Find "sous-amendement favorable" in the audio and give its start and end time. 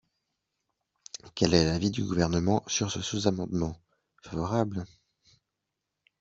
3.03-4.85